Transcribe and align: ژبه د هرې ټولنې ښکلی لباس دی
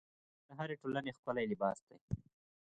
ژبه 0.43 0.45
د 0.47 0.49
هرې 0.59 0.75
ټولنې 0.81 1.11
ښکلی 1.17 1.45
لباس 1.51 1.77
دی 1.87 1.97